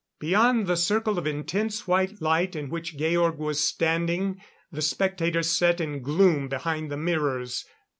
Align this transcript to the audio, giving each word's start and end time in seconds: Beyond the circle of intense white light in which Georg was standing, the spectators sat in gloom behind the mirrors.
Beyond 0.17 0.65
the 0.65 0.77
circle 0.77 1.19
of 1.19 1.27
intense 1.27 1.87
white 1.87 2.19
light 2.19 2.55
in 2.55 2.71
which 2.71 2.97
Georg 2.97 3.37
was 3.37 3.63
standing, 3.63 4.41
the 4.71 4.81
spectators 4.81 5.51
sat 5.51 5.79
in 5.79 6.01
gloom 6.01 6.47
behind 6.47 6.89
the 6.89 6.97
mirrors. 6.97 7.65